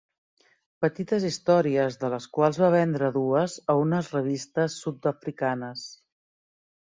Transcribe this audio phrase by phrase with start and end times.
[0.83, 5.85] Petites històries de les quals va vendre dues a unes revistes sud-africanes.